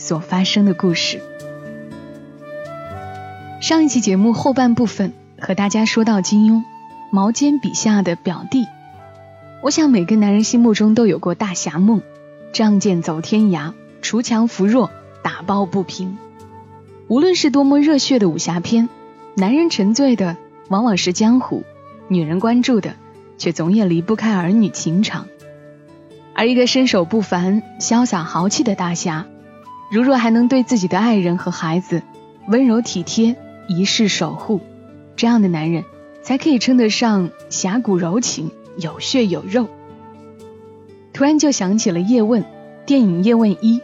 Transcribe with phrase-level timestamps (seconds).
[0.00, 1.20] 所发生的故事。
[3.60, 6.64] 上一期节目后半部分和大家说到金庸，
[7.12, 8.66] 毛尖笔下的表弟。
[9.62, 12.00] 我想每个男人心目中都有过大侠梦，
[12.54, 14.90] 仗剑走天涯，锄强扶弱，
[15.22, 16.16] 打抱不平。
[17.06, 18.88] 无论是多么热血的武侠片，
[19.34, 20.38] 男人沉醉的
[20.68, 21.62] 往往是江湖，
[22.08, 22.94] 女人关注的
[23.36, 25.26] 却总也离不开儿女情长。
[26.32, 29.26] 而一个身手不凡、潇洒豪气的大侠，
[29.90, 32.02] 如若还能对自己的爱人和孩子
[32.48, 33.36] 温柔体贴、
[33.68, 34.60] 一世守护，
[35.16, 35.84] 这样的男人
[36.22, 38.50] 才可以称得上侠骨柔情。
[38.76, 39.68] 有血有肉。
[41.12, 42.44] 突然就想起了叶问，
[42.86, 43.78] 电影《叶问一》，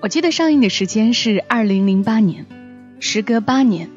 [0.00, 2.44] 我记得上映的时间是二零零八年，
[2.98, 3.88] 时隔八年，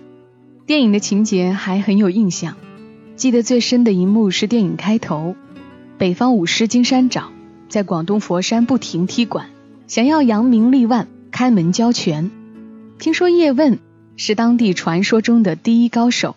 [0.66, 2.56] 电影的情节还很有印象。
[3.18, 5.36] 记得最深的一幕是电影开头，
[5.98, 7.32] 北方武师金山找
[7.68, 9.48] 在广东佛山不停踢馆，
[9.88, 12.32] 想要扬名立万，开门交权。
[12.98, 13.78] 听说叶问
[14.16, 16.36] 是当地传说中的第一高手，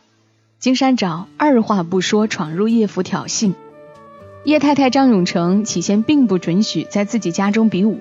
[0.59, 3.55] 金山找二话不说闯入叶府挑衅。
[4.45, 7.99] 叶太太张永成起先并不准许在自己家中比武，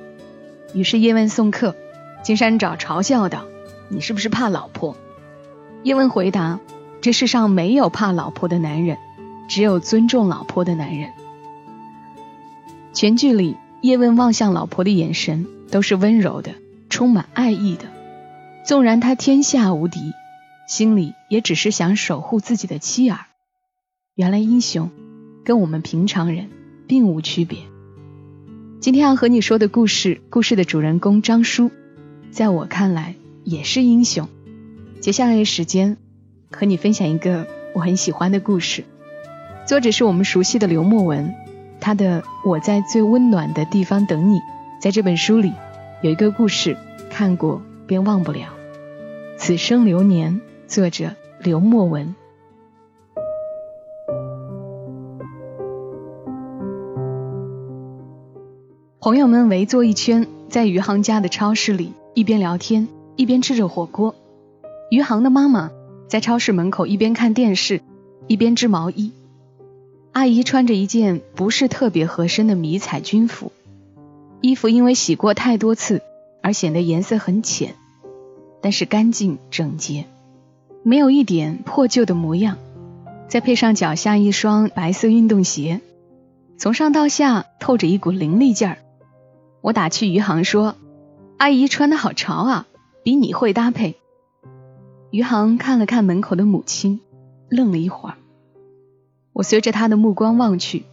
[0.73, 1.73] 于是叶问送客，
[2.21, 3.45] 金山找嘲笑道
[3.87, 4.97] ：“你是不是怕老婆？”
[5.83, 6.59] 叶问回答
[6.99, 8.97] ：“这世上没有怕老婆的男人，
[9.47, 11.11] 只有尊重老婆的男人。”
[12.91, 16.55] 全剧里，叶问望向老婆的眼神都是温柔的，
[16.89, 17.85] 充满爱意的。
[18.65, 20.13] 纵然他天下无敌，
[20.67, 23.19] 心里也只是想守护自己的妻儿。
[24.15, 24.89] 原来英雄。
[25.45, 26.49] 跟我们平常人
[26.85, 27.57] 并无区别。
[28.81, 31.71] 今天要和你说的故事，故事的主人公张叔，
[32.29, 34.29] 在我看来也是英雄。
[34.99, 35.97] 接下来的时间，
[36.51, 38.83] 和你分享一个我很喜欢的故事。
[39.65, 41.33] 作者是我们熟悉的刘墨文，
[41.79, 44.35] 他的《我在最温暖的地方等你》。
[44.79, 45.51] 在这本书里，
[46.01, 46.77] 有一个故事，
[47.09, 48.53] 看过便忘不了。
[49.37, 51.11] 此生流年，作者
[51.43, 52.15] 刘墨文。
[59.01, 62.87] 朋友们围坐一圈，在余杭家的超市里一边聊天
[63.17, 64.15] 一边吃着火锅。
[64.89, 65.69] 余杭的妈妈
[66.07, 67.81] 在超市门口一边看电视
[68.27, 69.11] 一边织毛衣。
[70.13, 73.51] 阿姨穿着一件不是特别合身的迷彩军服，
[74.41, 76.01] 衣服因为洗过太多次
[76.41, 77.75] 而显得颜色很浅，
[78.61, 80.05] 但是干净整洁，
[80.83, 82.57] 没有一点破旧的模样。
[83.27, 85.81] 再配上脚下一双白色运动鞋，
[86.57, 88.77] 从上到下透着一股凌厉劲儿。
[89.61, 90.75] 我打趣余杭说
[91.37, 92.67] ：“阿姨穿的好潮啊，
[93.03, 93.97] 比你会搭配。”
[95.11, 97.01] 余杭看了看门口的母亲，
[97.49, 98.15] 愣了一会儿。
[99.33, 100.85] 我随着他的目光望去，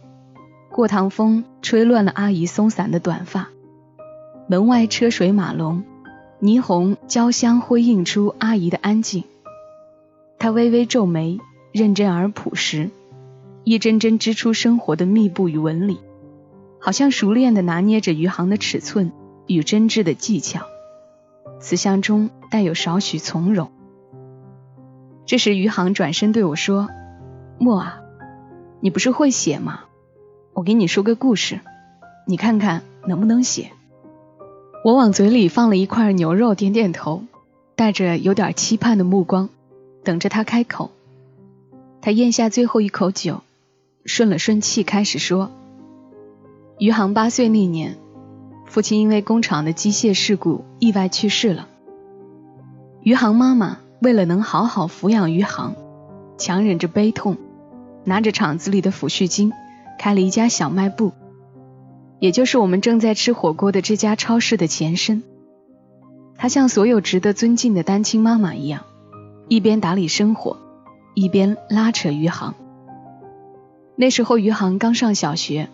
[0.77, 3.47] 过堂风吹乱了阿姨松散的短发，
[4.45, 5.83] 门外车水马龙，
[6.39, 9.23] 霓虹交相辉映出阿姨的安静。
[10.37, 11.39] 她微微皱眉，
[11.71, 12.91] 认真而朴实，
[13.63, 15.99] 一针针织出生活的密布与纹理。
[16.79, 19.11] 好像熟练地拿捏着余杭的尺寸
[19.47, 20.61] 与针织的技巧，
[21.59, 23.71] 慈祥中带有少许从容。
[25.25, 26.87] 这时，余杭转身对我说
[27.57, 28.01] ：“莫啊，
[28.79, 29.85] 你不是会写吗？
[30.57, 31.59] 我给你说个故事，
[32.25, 33.69] 你看看能不能写。”
[34.83, 37.21] 我往嘴里放了一块牛肉，点点头，
[37.75, 39.49] 带着有点期盼的目光，
[40.03, 40.89] 等着他开口。
[42.01, 43.41] 他咽下最后一口酒，
[44.03, 45.51] 顺了顺气，开始说。
[46.79, 47.95] 余杭八岁那年，
[48.65, 51.67] 父亲因为工厂的机械事故意外去世了。
[53.03, 55.75] 余杭妈妈为了能好好抚养余杭，
[56.39, 57.37] 强忍着悲痛，
[58.05, 59.53] 拿着厂子里的抚恤金，
[59.97, 61.11] 开了一家小卖部，
[62.19, 65.23] 也就是我们正在吃火锅的这家超市的前身。
[66.37, 68.83] 她像所有值得尊敬的单亲妈妈一样，
[69.47, 70.57] 一边打理生活，
[71.15, 72.53] 一边拉扯余杭。
[73.95, 75.69] 那时候余杭刚上小学。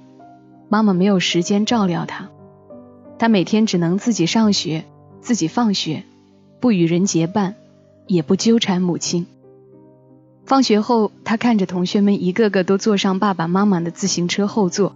[0.69, 2.29] 妈妈没有时间照料他，
[3.19, 4.85] 他每天只能自己上学，
[5.21, 6.01] 自己放学，
[6.59, 7.53] 不与人结伴，
[8.07, 9.27] 也不纠缠母亲。
[10.45, 14.93] 放学后，他看着同学们一个个都坐上爸爸妈妈的自行车后座，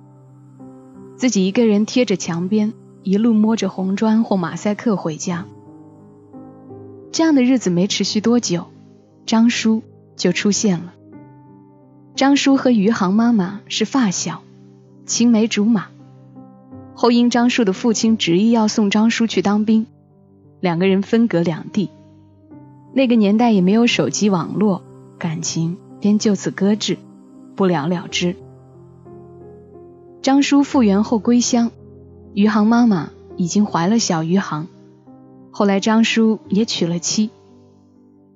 [1.15, 2.73] 自己一个人贴着墙边，
[3.03, 5.45] 一路摸着红砖或马赛克回家，
[7.13, 8.65] 这样的日子没持续多久，
[9.25, 9.83] 张叔
[10.17, 10.93] 就出现了。
[12.15, 14.41] 张叔和余杭妈妈是发小，
[15.05, 15.85] 青梅竹马。
[16.93, 19.85] 后因张叔的父亲执意要送张叔去当兵，
[20.59, 21.89] 两个人分隔两地。
[22.91, 24.81] 那个年代也没有手机网络，
[25.17, 26.97] 感情便就此搁置，
[27.55, 28.35] 不了了之。
[30.21, 31.71] 张叔复原后归乡，
[32.33, 34.67] 余杭妈妈已经怀了小余杭。
[35.51, 37.29] 后来张叔也娶了妻，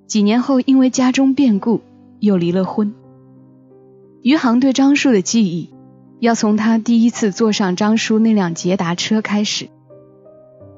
[0.06, 1.80] 几年后因为家中变故
[2.20, 2.94] 又离了婚。
[4.22, 5.70] 余杭对张叔的记忆。
[6.22, 9.68] 要从他第一次坐上张叔那辆捷达车开始。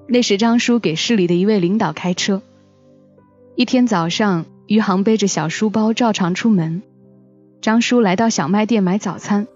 [0.09, 2.41] 那时张叔给市里的一位领导开车。
[3.55, 6.83] 一天早上，余杭背着小书包照常出门。
[7.61, 9.47] 张叔来到小卖店买早餐。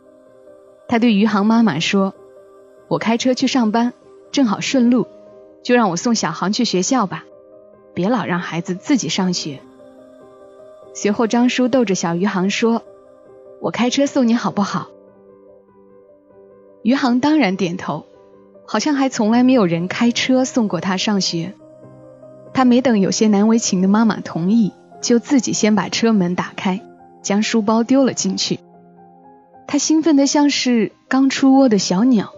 [0.86, 2.14] 他对余杭妈妈说
[2.88, 3.92] ：“我开车去上班，
[4.32, 5.06] 正好顺路，
[5.62, 7.24] 就让我送小航去学校吧，
[7.94, 9.60] 别老让孩子自己上学。”
[10.94, 12.82] 随后张叔逗着小余杭说
[13.60, 14.88] ：“我开车送你好不好？”
[16.82, 18.06] 余杭当然点头，
[18.66, 21.54] 好像还从来没有人开车送过他上学。
[22.54, 26.80] 他没等有些难为情的妈妈同意，就自己先把车门打开，
[27.22, 28.58] 将书包丢了进去。
[29.66, 32.32] 他兴奋的像是刚出窝的小鸟，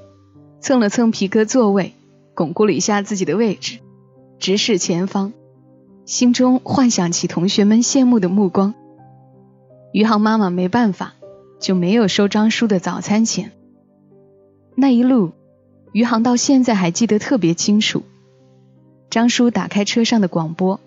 [0.60, 1.94] 蹭了蹭皮革座位，
[2.34, 3.78] 巩固了一下自己的位置，
[4.38, 5.32] 直视前方，
[6.04, 8.74] 心中幻想起同学们羡慕的目光。
[9.92, 11.14] 余杭妈妈没办法，
[11.60, 13.52] 就没有收张叔的早餐钱。
[14.74, 15.32] 那一路，
[15.92, 18.02] 余杭到现在还记得特别清楚。
[19.08, 20.80] 张叔打开车上的广播，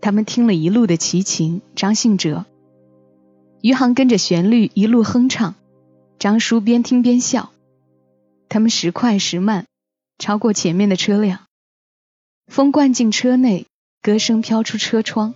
[0.00, 2.44] 他们听了一路的齐秦、张信哲。
[3.60, 5.54] 余杭跟着旋律一路哼唱，
[6.18, 7.50] 张叔边听边笑。
[8.48, 9.66] 他们时快时慢，
[10.18, 11.40] 超过前面的车辆，
[12.46, 13.66] 风灌进车内，
[14.02, 15.34] 歌声飘出车窗。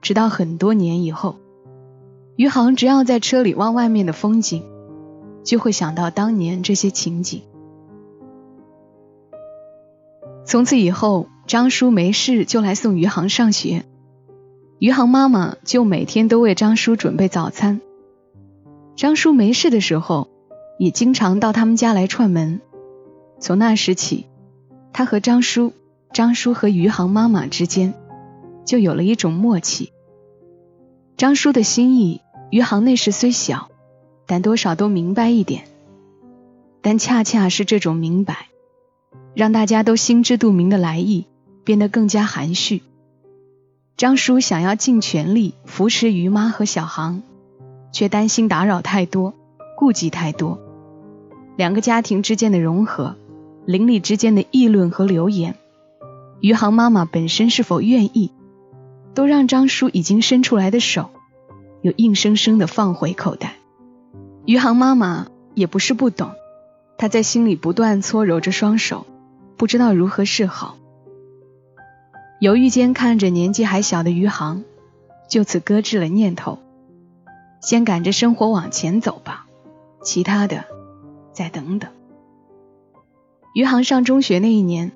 [0.00, 1.38] 直到很多年以后，
[2.36, 4.64] 余杭只要在车里望外面的风景。
[5.44, 7.42] 就会想到当年这些情景。
[10.48, 13.84] 从此以后，张叔没事就来送余杭上学，
[14.78, 17.82] 余杭妈妈就每天都为张叔准备早餐。
[18.96, 20.30] 张叔没事的时候，
[20.78, 22.62] 也经常到他们家来串门。
[23.38, 24.24] 从那时起，
[24.94, 25.74] 他和张叔、
[26.14, 27.92] 张叔和余杭妈妈之间
[28.64, 29.92] 就有了一种默契。
[31.18, 33.68] 张叔的心意，余杭那时虽小。
[34.24, 35.64] 但多少都明白一点，
[36.80, 38.47] 但恰恰是这种明白，
[39.34, 41.26] 让大家都心知肚明的来意
[41.64, 42.82] 变得更加含蓄。
[43.96, 47.22] 张叔想要尽全力扶持于妈和小航，
[47.92, 49.34] 却担心打扰太多，
[49.76, 50.60] 顾忌太多。
[51.56, 53.16] 两个家庭之间的融合，
[53.66, 55.56] 邻里之间的议论和流言，
[56.40, 58.30] 余杭妈妈本身是否愿意，
[59.14, 61.10] 都让张叔已经伸出来的手，
[61.82, 63.56] 又硬生生的放回口袋。
[64.46, 66.30] 余杭妈妈也不是不懂，
[66.96, 69.04] 她在心里不断搓揉着双手，
[69.58, 70.76] 不知道如何是好。
[72.40, 74.62] 犹豫间看着年纪还小的余杭，
[75.28, 76.60] 就此搁置了念头，
[77.60, 79.46] 先赶着生活往前走吧，
[80.00, 80.64] 其他的
[81.32, 81.90] 再等等。
[83.52, 84.92] 余杭上中学那一年，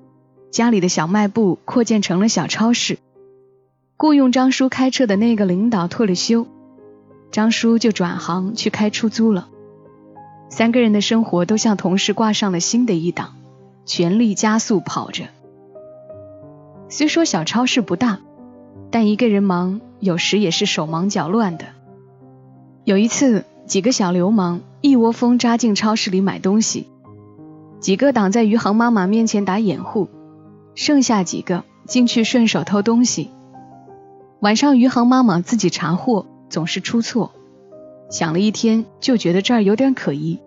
[0.49, 2.97] 家里的小卖部扩建成了小超市，
[3.97, 6.47] 雇佣张叔开车的那个领导退了休。
[7.31, 9.49] 张叔就转行去开出租了，
[10.49, 13.35] 三个人的生活都像同时挂上了新的一档，
[13.85, 15.25] 全力加速跑着。
[16.89, 18.19] 虽说小超市不大，
[18.91, 21.65] 但一个人忙，有时也是手忙脚乱的。
[22.83, 26.87] 有一次，几个小流氓一窝蜂扎进超市里买东西，
[27.79, 30.09] 几个挡在余杭妈妈面前打掩护，
[30.75, 33.29] 剩下几个进去顺手偷东西。
[34.39, 36.25] 晚上，余杭妈妈自己查货。
[36.49, 37.31] 总是出错，
[38.11, 40.39] 想了一天就觉得这儿有点可疑，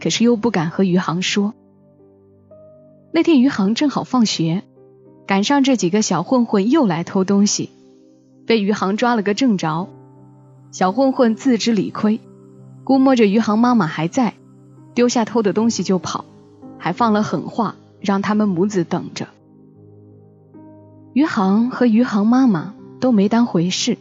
[0.00, 1.54] 可是又不敢和余杭说。
[3.16, 4.62] 那天余杭正好放学，
[5.26, 7.70] 赶上这几个小混混又来偷东西，
[8.44, 9.88] 被余杭抓了个正着。
[10.70, 12.20] 小混混自知理亏，
[12.84, 14.34] 估摸着余杭妈妈还在，
[14.92, 16.26] 丢下偷的东西就跑，
[16.76, 19.28] 还放了狠话，让他们母子等着。
[21.14, 23.96] 余杭和余杭妈妈都没当回事。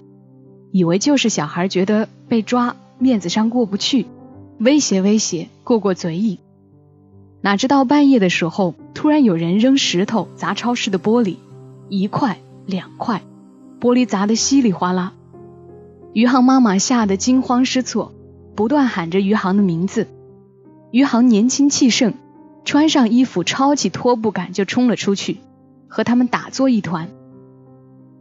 [0.74, 4.08] 以为就是小孩觉得被抓面子上过不去，
[4.60, 6.38] 威胁威胁过过嘴瘾，
[7.46, 11.36] 哪知道半夜的时候突然有人扔石头砸超市的玻璃，
[11.90, 13.22] 一块两块，
[13.80, 15.14] 玻璃砸得稀里哗啦。
[16.14, 18.14] 余杭妈妈吓得惊慌失措，
[18.56, 20.08] 不断喊着余杭的名字。
[20.90, 22.16] 余杭年轻气盛，
[22.64, 25.38] 穿上衣服抄起拖布杆就冲了出去，
[25.88, 27.10] 和他们打作一团。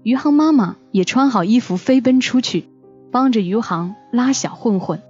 [0.02, 2.66] 余杭妈妈也穿好衣服飞奔出去，
[3.10, 5.00] 帮着余杭拉小混混，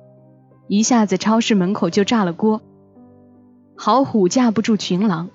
[0.68, 2.62] 一下子超市门口就炸了锅。
[3.76, 5.31] 好虎架不住群狼，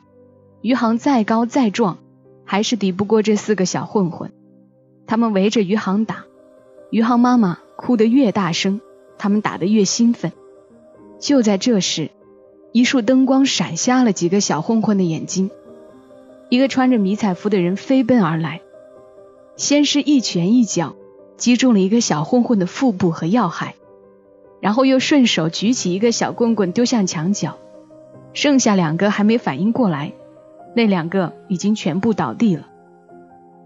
[0.62, 1.98] 余杭再高再壮，
[2.46, 4.32] 还是抵不过这四个小混混。
[5.06, 6.26] 他们围着余杭打，
[6.90, 8.80] 余杭妈妈哭得越大声，
[9.18, 10.32] 他们打得越兴奋。
[11.20, 12.12] 就在这时，
[12.72, 15.52] 一束灯光闪瞎了几个小混混的眼睛，
[16.50, 18.62] 一个穿着迷彩服的人飞奔而来，
[19.58, 20.96] 先是一拳一脚
[21.36, 23.76] 击中了一个小混混的腹部和要害，
[24.62, 27.58] 然后又顺手举起一个小棍棍丢向墙角。
[28.34, 30.14] 剩下两个还没反应过来，
[30.76, 32.68] 那两个已经全部倒地了。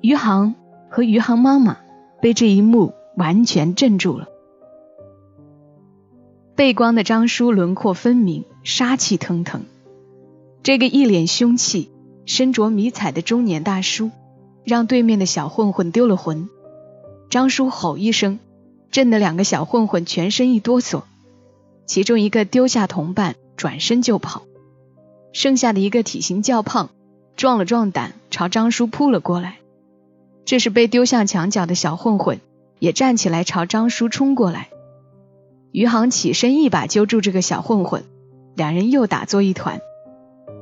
[0.01, 0.55] 余杭
[0.89, 1.77] 和余杭妈妈
[2.21, 4.27] 被这一幕完全镇住了。
[6.55, 9.63] 背光的张叔轮廓分明，杀气腾腾。
[10.61, 11.91] 这个一脸凶气、
[12.25, 14.11] 身着迷彩的中年大叔，
[14.63, 16.47] 让对面的小混混丢了魂。
[17.29, 18.39] 张叔吼一声，
[18.91, 21.01] 震得两个小混混全身一哆嗦，
[21.85, 24.43] 其中一个丢下同伴，转身就跑。
[25.33, 26.89] 剩下的一个体型较胖，
[27.35, 29.57] 壮了壮胆，朝张叔扑了过来。
[30.45, 32.39] 这时被丢向墙角的小混混
[32.77, 34.69] 也站起来朝张叔冲过来。
[35.71, 38.03] 余杭起身一把揪住这个小混混，
[38.55, 39.81] 两人又打作一团。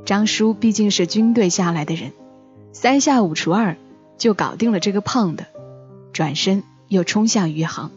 [0.05, 2.13] 张叔毕竟是军队下来的人，
[2.71, 3.75] 三下五除二
[4.17, 5.47] 就搞定了这个胖的，
[6.13, 7.91] 转身又冲向余杭。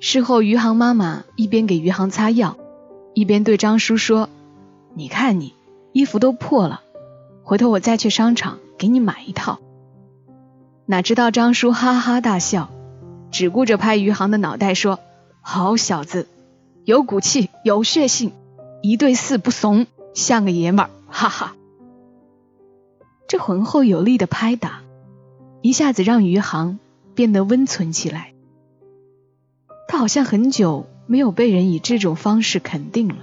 [0.00, 2.56] 事后，余杭妈妈一边给余杭擦药，
[3.12, 4.30] 一边对张叔说。
[4.98, 5.52] 你看你
[5.92, 6.80] 衣服都破了，
[7.44, 9.60] 回头我再去商场给你买一套。
[10.86, 12.70] 哪知道张叔哈哈大笑，
[13.30, 14.98] 只顾着拍余杭的脑袋说
[15.42, 16.26] ：“好小子，
[16.86, 18.32] 有骨气，有血性，
[18.80, 21.54] 一对四不怂，像个爷们儿。”哈哈。
[23.28, 24.80] 这浑厚有力的拍打，
[25.60, 26.78] 一下子让余杭
[27.14, 28.32] 变得温存起来。
[29.88, 33.16] 他好像很久没有被人以这种方式肯定了。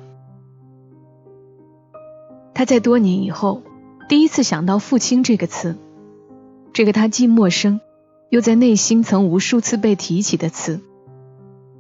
[2.54, 3.64] 他在多年以后
[4.08, 5.76] 第一次想到“父亲”这个词，
[6.72, 7.82] 这个他既陌生
[8.30, 10.80] 又在内心曾无数次被提起的词。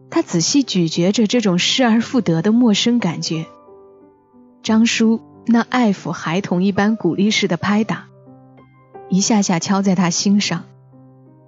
[0.10, 3.46] 他仔细咀嚼着这种失而复得的陌生感觉。
[4.62, 8.08] 张叔那爱抚孩童一般鼓励式的拍打，
[9.10, 10.63] 一下下敲在他心上，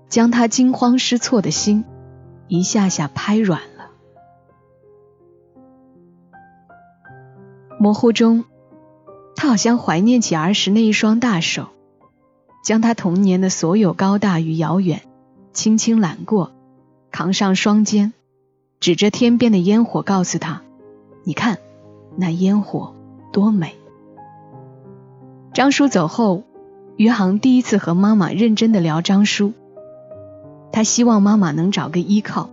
[0.09, 1.85] 将他惊慌失措的心
[2.47, 3.89] 一下下拍软了。
[7.79, 8.43] 模糊中。
[9.45, 11.67] 好像怀念起儿时那一双大手，
[12.63, 15.01] 将他童年的所有高大与遥远
[15.53, 16.51] 轻轻揽过，
[17.11, 18.13] 扛上双肩，
[18.79, 20.61] 指着天边的烟火，告诉他
[21.23, 21.59] ：“你看，
[22.17, 22.93] 那烟火
[23.31, 23.75] 多美。”
[25.53, 26.43] 张叔走后，
[26.97, 29.53] 余杭第一次和妈妈认真的聊张叔。
[30.71, 32.49] 他希望妈妈能找个依靠，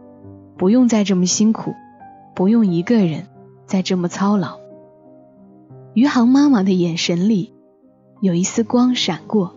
[0.57, 1.75] 不用再这么辛苦，
[2.35, 3.27] 不用一个人
[3.67, 4.62] 再这么操劳。
[5.95, 7.53] 余杭妈妈的眼神里
[8.23, 9.55] 有一丝光闪过，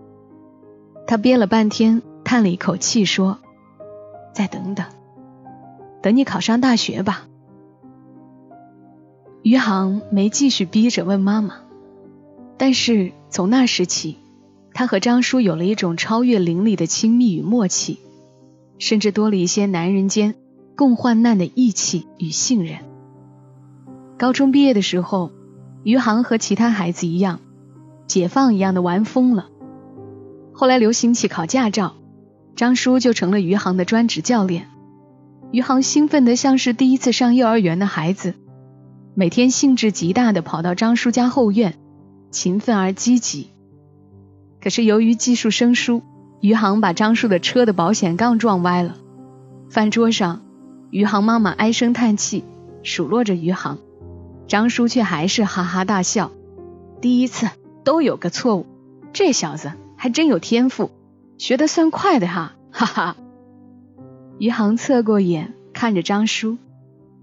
[1.07, 3.39] 她憋了半天，叹了一口气说
[4.35, 4.85] ：“再等等，
[6.01, 7.27] 等你考上大学吧。”
[9.43, 11.55] 余杭没继续逼着问妈妈，
[12.57, 14.17] 但是从那时起，
[14.73, 17.99] 他和张叔有了一种超越邻里的亲密与默契，
[18.77, 20.35] 甚至多了一些男人间
[20.75, 22.79] 共患难的义气与信任。
[24.17, 25.31] 高中毕业的时候。
[25.85, 27.39] 余杭和其他孩子一样，
[28.07, 29.49] 解放一样的玩疯了。
[30.51, 31.93] 后来流行起考驾照，
[32.55, 34.67] 张叔就成了余杭的专职教练。
[35.51, 38.33] 余杭兴奋得像是第一次上幼儿园的孩子，
[39.13, 41.75] 每天兴致极大的跑到张叔家后院，
[42.31, 43.51] 勤奋而积极。
[44.59, 46.01] 可是由于技术生疏，
[46.41, 48.95] 余杭把张叔的车的保险杠撞歪了。
[49.69, 50.41] 饭桌上，
[50.89, 52.43] 余杭妈妈唉声叹气，
[52.81, 53.77] 数落着余杭。
[54.47, 56.31] 张叔却还是哈哈大笑。
[57.01, 57.49] 第一次
[57.83, 58.65] 都有个错误，
[59.13, 60.91] 这小子还真有天赋，
[61.37, 63.15] 学得算快的哈，哈哈。
[64.37, 66.57] 余杭侧过眼看着张叔，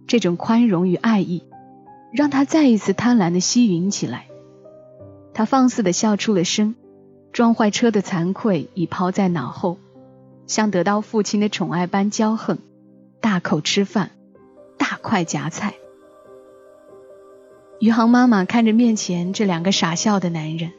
[0.07, 1.45] 这种宽容与爱意，
[2.12, 4.26] 让他再一次贪婪的吸吮起来。
[5.35, 6.75] 他放肆的笑出了声，
[7.33, 9.79] 撞坏车的惭愧已抛在脑后，
[10.47, 12.59] 像得到父亲的宠爱般骄横，
[13.21, 14.11] 大口吃饭，
[14.76, 15.75] 大块夹菜。
[17.83, 20.71] 余杭妈妈看着面前这两个傻笑的男人，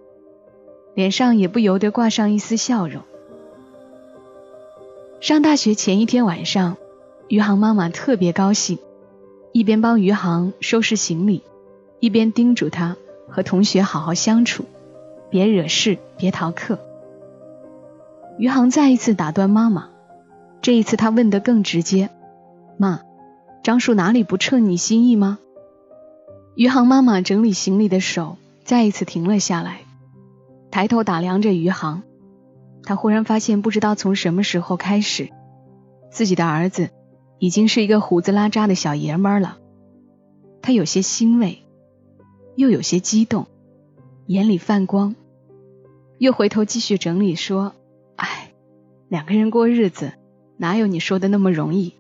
[0.96, 3.02] 脸上也不由得挂上一丝笑容。
[5.20, 6.78] 上大学前一天晚上，
[7.28, 8.78] 余杭妈妈特别高兴，
[9.52, 11.44] 一边帮余杭收拾行李，
[12.00, 12.96] 一边叮嘱他
[13.28, 14.64] 和同学好好相处，
[15.30, 16.80] 别惹事，别逃课。
[18.38, 19.90] 余杭再一次打断妈妈，
[20.62, 22.10] 这一次他问得更直接
[22.80, 23.02] ：“妈，
[23.62, 25.40] 张叔哪里不称你心意吗？”
[26.56, 29.82] 余杭妈妈整理行李的手再一次停了下来，
[30.70, 32.04] 抬头打量着余杭。
[32.84, 35.32] 她忽然发现，不知道从什么时候开始，
[36.12, 36.92] 自己的儿子
[37.40, 39.58] 已经是一个胡子拉碴的小爷们儿了。
[40.62, 41.64] 她有些欣慰，
[42.56, 43.48] 又有些激动，
[44.28, 45.16] 眼里泛光，
[46.20, 47.74] 又回头继续整理说
[48.16, 48.52] ：“哎，
[49.10, 50.14] 两个人过日子，
[50.58, 51.96] 哪有你说的那么容易？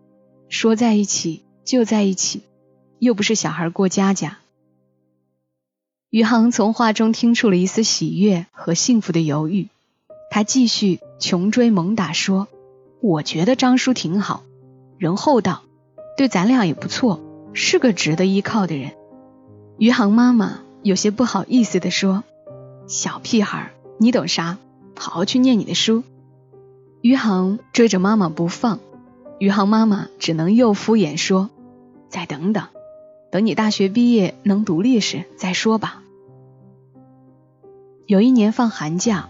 [0.48, 2.44] 说在一起就在一起，
[3.00, 4.38] 又不是小孩过家家。”
[6.14, 9.70] 余杭从话中听出了一丝喜悦和幸福的犹豫，
[10.30, 12.48] 他继续穷追猛打说
[13.02, 14.44] ：“我觉得张叔挺好，
[15.00, 15.64] 人厚道，
[16.16, 17.20] 对咱俩也不错，
[17.54, 18.92] 是个值得依靠的人。”
[19.80, 22.24] 余杭妈妈有些不好意思地说
[22.86, 24.60] ：“小屁孩，你懂啥？
[24.96, 26.04] 好好去念你的书。”
[27.02, 28.80] 余杭追着妈妈不放，
[29.40, 31.50] 余杭妈妈只能又敷衍说
[32.08, 32.68] ：“再等等，
[33.32, 36.02] 等你大学毕业能独立时再说吧。”
[38.06, 39.30] 有一年放寒假，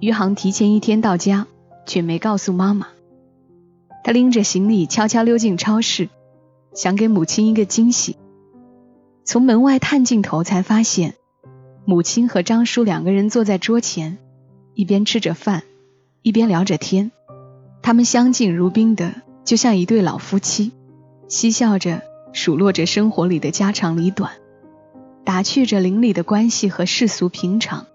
[0.00, 1.46] 余杭提前一天到家，
[1.86, 2.88] 却没告诉妈妈。
[4.02, 6.08] 他拎着行李悄悄溜进超市，
[6.74, 8.16] 想给母亲一个惊喜。
[9.24, 11.14] 从门外探进头，才发现
[11.84, 14.18] 母亲和张叔两个人坐在桌前，
[14.74, 15.62] 一边吃着饭，
[16.22, 17.12] 一边聊着天。
[17.80, 19.14] 他们相敬如宾的，
[19.44, 20.72] 就像一对老夫妻，
[21.28, 22.02] 嬉笑着
[22.32, 24.32] 数落着生活里的家长里短，
[25.22, 27.86] 打趣着邻里的关系和世俗平常。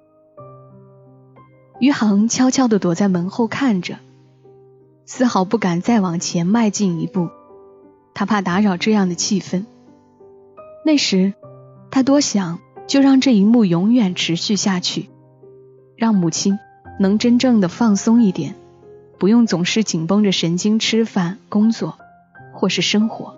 [1.80, 3.98] 余杭悄悄地躲在门后看着，
[5.06, 7.30] 丝毫不敢再往前迈进一步，
[8.14, 9.66] 他怕打扰这样的气氛。
[10.86, 11.34] 那时，
[11.92, 15.10] 他多想就让这一幕永远持续下去，
[15.98, 16.58] 让母亲
[16.98, 18.56] 能真正的放松一点，
[19.18, 21.98] 不用总是紧绷着神经吃饭、工作
[22.54, 23.36] 或是生活。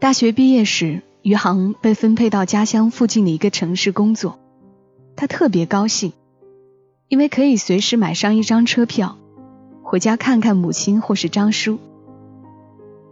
[0.00, 4.39] 大学毕业时，余杭被分配到家乡附近的一个城市工作。
[5.16, 6.12] 他特别高兴，
[7.08, 9.16] 因为可以随时买上一张车票，
[9.82, 11.78] 回家看看母亲或是张叔。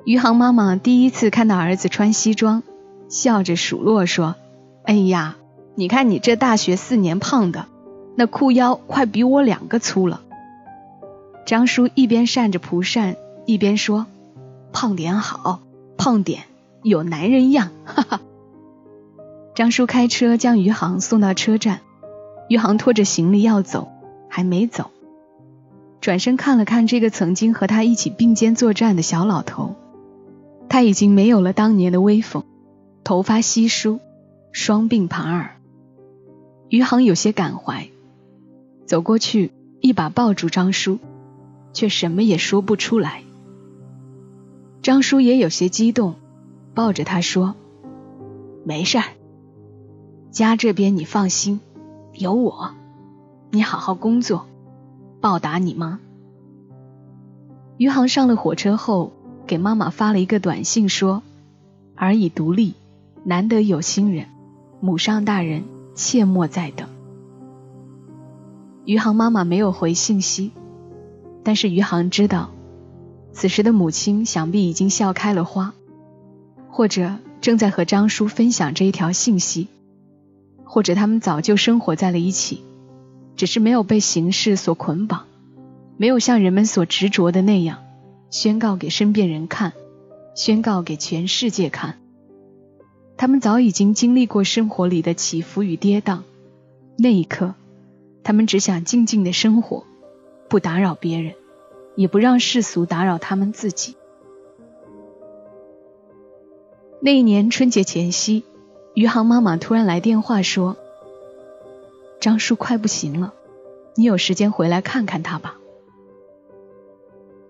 [0.04, 2.62] 余杭妈妈第一次看到儿子穿西装，
[3.08, 4.36] 笑着数落说
[4.84, 5.36] ：“哎呀，
[5.74, 7.66] 你看你这大学四年胖的，
[8.14, 10.22] 那裤腰快比我两个粗了。”
[11.44, 14.06] 张叔一边扇着蒲扇，一边说
[14.72, 15.60] ：“胖点好，
[15.98, 16.44] 胖点
[16.82, 18.20] 有男人样。”哈哈。
[19.54, 21.80] 张叔开车将余杭送到车站。
[22.48, 23.88] 余杭拖着行李要走，
[24.28, 24.90] 还没走，
[26.00, 29.74] 转身看了看这个曾经和他一起并肩作战的小老头，
[30.68, 32.44] 他已经没有了当年的威风，
[33.04, 34.00] 头发稀疏，
[34.50, 35.56] 双鬓盘耳。
[36.70, 37.88] 余杭有些感怀，
[38.86, 40.98] 走过去一把抱住张叔，
[41.74, 43.22] 却什么也说不出来。
[44.80, 46.14] 张叔也有些激动，
[46.74, 47.54] 抱着他说
[48.64, 49.04] ：“没事儿，
[50.30, 51.60] 家这边你放心。”
[52.18, 52.72] 有我，
[53.52, 54.44] 你好好工作，
[55.20, 56.00] 报答你妈。
[57.76, 59.12] 余杭上了火车后，
[59.46, 61.22] 给妈妈发了一个短信，说
[61.94, 62.74] ：“儿已独立，
[63.22, 64.26] 难得有心人，
[64.80, 65.62] 母上大人
[65.94, 66.88] 切莫再等。”
[68.84, 70.50] 余杭妈妈没有回信息，
[71.44, 72.50] 但是余杭知道，
[73.32, 75.72] 此时的母亲想必已经笑开了花，
[76.68, 79.68] 或者正在和张叔分享这一条信息。
[80.70, 82.62] 或者他们早就生活在了一起，
[83.36, 85.24] 只是没有被形式所捆绑，
[85.96, 87.78] 没有像人们所执着的那样，
[88.30, 89.72] 宣告给身边人看，
[90.34, 91.98] 宣告给全世界看。
[93.16, 96.20] 他们早已经经历过生活里的起伏与跌宕，
[96.98, 97.54] 那一刻，
[98.22, 99.84] 他们只想静静的生活，
[100.48, 101.32] 不打扰别人，
[101.96, 103.96] 也不让世俗打扰他们自己。
[107.00, 108.44] 那一年春节前夕。
[108.94, 110.76] 余杭妈妈突然来电话说
[112.20, 113.32] ：“张叔快不行了，
[113.94, 115.56] 你有时间回来看看他吧。”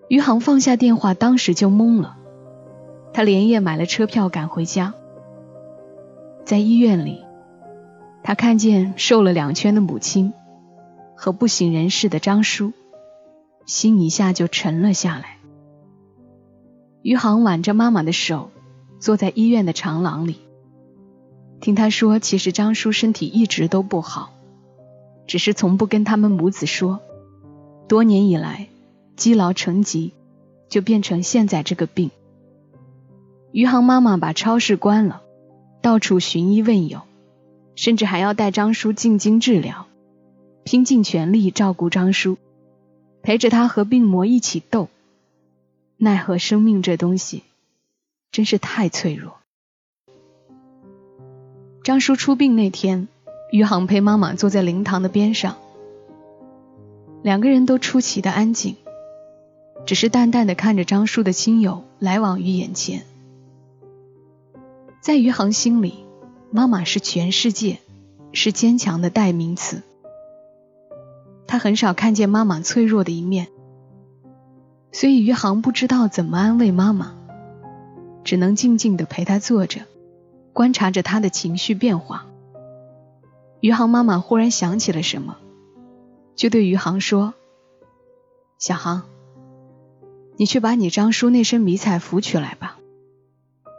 [0.09, 2.17] 余杭放下电话，当时就懵了。
[3.13, 4.93] 他连夜买了车票赶回家，
[6.45, 7.23] 在医院里，
[8.23, 10.33] 他看见瘦了两圈的母亲
[11.15, 12.73] 和不省人事的张叔，
[13.65, 15.37] 心一下就沉了下来。
[17.01, 18.51] 余杭挽着妈妈的手，
[18.99, 20.39] 坐在医院的长廊里。
[21.61, 24.33] 听他说，其实张叔身体一直都不好，
[25.27, 27.01] 只是从不跟他们母子说。
[27.87, 28.67] 多年以来，
[29.15, 30.13] 积劳成疾，
[30.69, 32.11] 就变成现在这个病。
[33.51, 35.21] 余杭妈妈把超市关了，
[35.81, 37.01] 到处寻医问友，
[37.75, 39.87] 甚至还要带张叔进京治疗，
[40.63, 42.37] 拼尽全力照顾张叔，
[43.23, 44.87] 陪着他和病魔一起斗。
[45.97, 47.43] 奈何生命这东西
[48.31, 49.38] 真是太脆弱。
[51.89, 53.07] 张叔出殡那天，
[53.51, 55.55] 余杭陪妈妈坐在灵堂的边上，
[57.23, 58.75] 两个人都出奇的安静，
[59.87, 63.05] 只是淡淡的看着张叔的亲友来往于眼前。
[65.01, 66.05] 在余杭心里，
[66.51, 67.79] 妈妈是全世界，
[68.33, 69.81] 是坚强的代名词。
[71.47, 73.47] 他很少看见妈妈脆弱的一面。
[74.91, 77.15] 所以余杭不知道怎么安慰妈妈，
[78.23, 79.81] 只能静静的陪她坐着，
[80.59, 82.25] 观察着他的情绪变化。
[83.61, 85.37] 余杭妈妈忽然想起了什么，
[86.35, 87.33] 就对余杭说
[88.59, 89.03] ：“小杭，
[90.35, 92.77] 你去把你张叔那身迷彩服取来吧，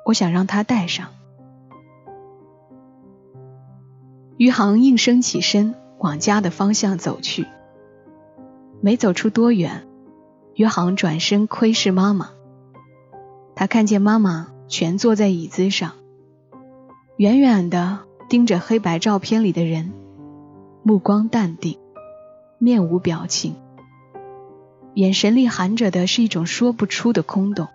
[0.06, 1.08] 我想让他戴上。”
[4.38, 7.44] 余杭应声起身，往家的方向走去。
[8.80, 9.86] 没走出多远。
[10.54, 12.30] 余杭转身窥视妈妈，
[13.54, 15.92] 他看见妈妈蜷坐在椅子上，
[17.20, 17.98] 远远的
[18.30, 19.92] 盯着黑白照片里的人，
[20.82, 21.76] 目光淡定，
[22.56, 23.56] 面无表情，
[24.94, 27.68] 眼神里含着的是一种说不出的空洞。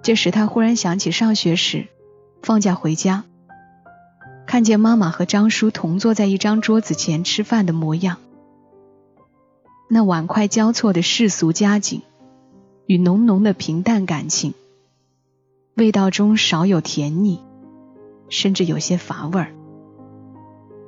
[0.00, 1.88] 这时他忽然想起上学时
[2.40, 3.24] 放假回家，
[4.46, 8.16] 看见妈妈和张叔同坐在一张桌子前吃饭的模样。
[9.90, 12.00] 那碗筷交错的世俗佳景，
[12.86, 14.54] 与浓浓的平淡感情，
[15.74, 17.42] 味道中少有甜腻，
[18.28, 19.52] 甚至有些乏味儿。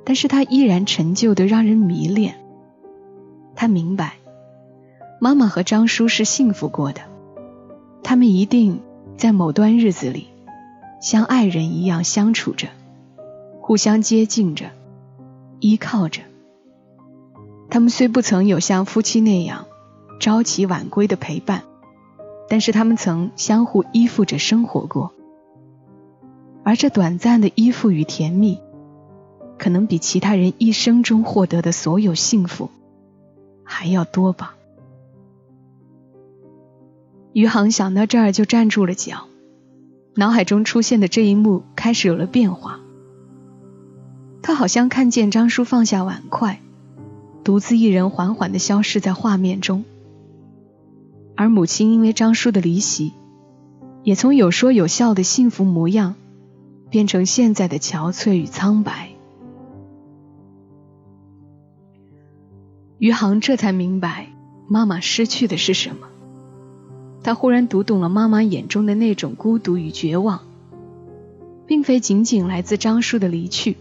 [0.03, 2.35] 但是他依然陈旧的让人迷恋。
[3.55, 4.13] 他明白，
[5.19, 7.01] 妈妈和张叔是幸福过的，
[8.03, 8.81] 他们一定
[9.17, 10.27] 在某段日子里，
[11.01, 12.69] 像爱人一样相处着，
[13.61, 14.71] 互相接近着，
[15.59, 16.21] 依靠着。
[17.69, 19.65] 他们虽不曾有像夫妻那样
[20.19, 21.63] 朝起晚归的陪伴，
[22.49, 25.13] 但是他们曾相互依附着生活过，
[26.63, 28.59] 而这短暂的依附与甜蜜，
[29.57, 32.69] 可能比其他人一生中获得的所有幸福
[33.63, 34.55] 还要多吧。
[37.33, 39.27] 余杭想到这儿就站住了脚，
[40.15, 42.79] 脑海中出现的这一幕开始有了变化，
[44.41, 46.59] 他好像看见张叔放下碗筷。
[47.43, 49.83] 独自一人缓缓的消失在画面中，
[51.35, 53.13] 而母亲因为张叔的离席，
[54.03, 56.13] 也从有说有笑的幸福模样，
[56.91, 59.09] 变成现在的憔悴与苍白。
[62.99, 64.27] 余杭这才明白
[64.67, 66.07] 妈妈失去的是什么，
[67.23, 70.41] 他忽然读懂了妈妈眼中的那种孤独与绝望，
[71.65, 73.77] 并非仅仅来自张叔的离去，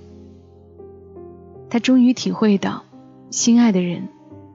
[1.69, 2.85] 他终于体会到。
[3.31, 4.09] 心爱的人，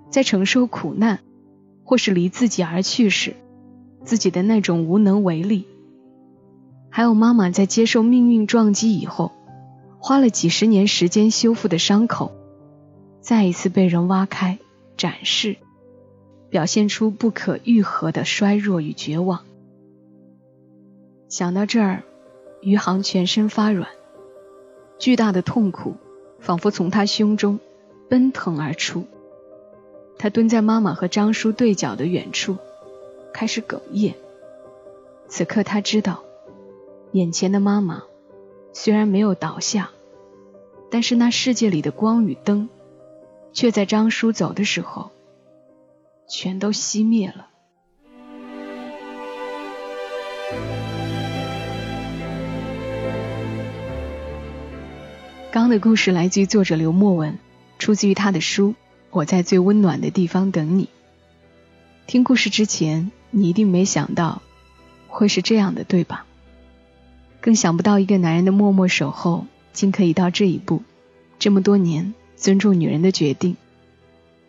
[0.10, 1.20] 在承受苦难，
[1.84, 3.36] 或是离自己而去时，
[4.04, 5.64] 自己的那种无能为力；
[6.96, 9.34] 还有妈妈在接受命运撞击以后，
[10.00, 12.32] 花了几十年时间修复的伤口，
[13.20, 14.60] 再一次被人挖开、
[14.96, 15.58] 展示，
[16.50, 19.42] 表现出不可愈合的衰弱与绝望。
[21.28, 22.04] 想到这儿，
[22.62, 23.90] 余杭全身发软，
[24.98, 25.98] 巨大的痛苦
[26.40, 27.60] 仿佛从他胸中。
[28.08, 29.04] 奔腾而出，
[30.18, 32.56] 他蹲在妈妈和张叔对角的远处，
[33.34, 34.16] 开始哽咽。
[35.28, 36.24] 此刻他知道，
[37.16, 38.04] 眼前的妈妈
[38.74, 39.90] 虽然没有倒下，
[40.92, 42.68] 但是那世界里的光与灯，
[43.54, 45.12] 却在张叔走的时候，
[46.28, 47.48] 全都熄灭了。
[55.52, 57.38] 刚的故事来自于作者刘墨文。
[57.80, 58.70] 出自于他的书
[59.12, 60.84] 《我在最温暖的地方等你》。
[62.08, 64.42] 听故事之前，你一定没想到
[65.08, 66.25] 会是这样的，对吧？
[67.46, 70.82] 更想不到一个男人的默默守候，竟可以到这一步。
[71.38, 73.56] 这么多年，尊重女人的决定，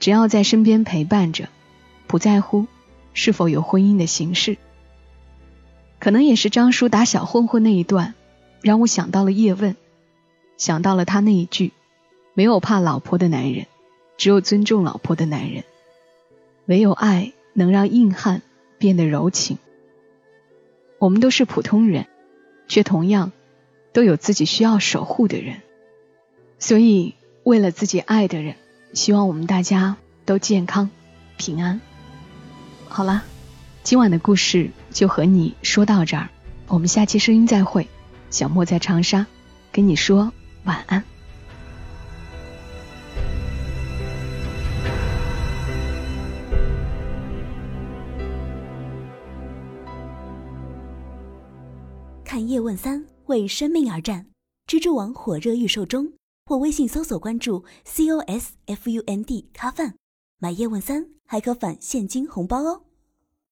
[0.01, 1.51] 只要在身边陪伴着，
[2.07, 2.67] 不在乎
[3.13, 4.57] 是否有婚姻的形式。
[5.99, 8.15] 可能也是张叔打小混混那一段，
[8.63, 9.77] 让我想到了叶问，
[10.57, 11.73] 想到了他那一句。
[12.33, 13.67] 没有怕老婆的男人，
[14.17, 15.65] 只有尊重老婆的男人。
[16.65, 18.41] 唯有爱能让硬汉
[18.79, 19.59] 变得柔情。
[20.99, 22.07] 我们都是普通人，
[22.69, 23.33] 却同样
[23.93, 25.63] 都有自己需要守护的人。
[26.59, 28.57] 所以，为了自己爱的人，
[28.93, 30.91] 希望我们大家都健康
[31.37, 31.81] 平安。
[32.89, 33.25] 好啦，
[33.83, 36.31] 今晚的故事就和你说到这儿，
[36.67, 37.89] 我们下期声音再会。
[38.31, 39.27] 小莫在长沙，
[39.71, 40.33] 跟你说
[40.65, 41.05] 晚安。
[52.37, 54.27] 看叶问三为生命而战，
[54.67, 56.13] 蜘蛛网火热预售中，
[56.45, 59.95] 或微信搜索关注 C O S F U N D 咖饭，
[60.39, 62.83] 买叶问三还可返现金红包哦。